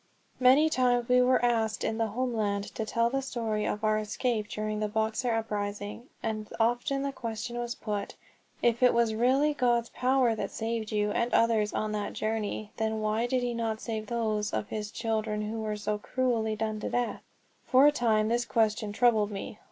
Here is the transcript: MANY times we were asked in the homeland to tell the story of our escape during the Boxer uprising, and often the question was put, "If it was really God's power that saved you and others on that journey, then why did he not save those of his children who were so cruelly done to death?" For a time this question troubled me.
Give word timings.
MANY 0.39 0.67
times 0.71 1.07
we 1.07 1.21
were 1.21 1.45
asked 1.45 1.83
in 1.83 1.99
the 1.99 2.07
homeland 2.07 2.73
to 2.73 2.87
tell 2.87 3.11
the 3.11 3.21
story 3.21 3.67
of 3.67 3.83
our 3.83 3.99
escape 3.99 4.47
during 4.47 4.79
the 4.79 4.87
Boxer 4.87 5.31
uprising, 5.31 6.09
and 6.23 6.49
often 6.59 7.03
the 7.03 7.11
question 7.11 7.55
was 7.59 7.75
put, 7.75 8.15
"If 8.63 8.81
it 8.81 8.95
was 8.95 9.13
really 9.13 9.53
God's 9.53 9.89
power 9.89 10.33
that 10.33 10.49
saved 10.49 10.91
you 10.91 11.11
and 11.11 11.31
others 11.35 11.71
on 11.71 11.91
that 11.91 12.13
journey, 12.13 12.71
then 12.77 12.99
why 12.99 13.27
did 13.27 13.43
he 13.43 13.53
not 13.53 13.79
save 13.79 14.07
those 14.07 14.53
of 14.53 14.69
his 14.69 14.89
children 14.89 15.43
who 15.43 15.61
were 15.61 15.77
so 15.77 15.99
cruelly 15.99 16.55
done 16.55 16.79
to 16.79 16.89
death?" 16.89 17.21
For 17.67 17.85
a 17.85 17.91
time 17.91 18.27
this 18.27 18.43
question 18.43 18.91
troubled 18.93 19.29
me. 19.29 19.59